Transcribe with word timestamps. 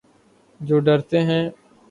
جو 0.59 0.79
ڈرتے 0.79 1.19
ہیں 1.21 1.43